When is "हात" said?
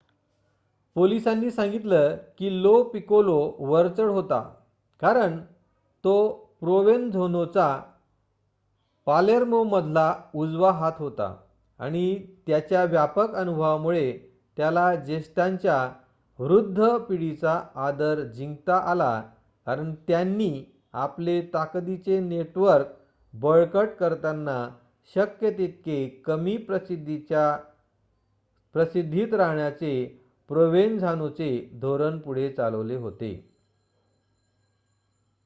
10.71-10.93